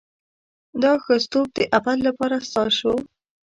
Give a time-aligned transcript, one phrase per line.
[0.81, 2.93] دا ښځتوب د ابد لپاره ستا شو.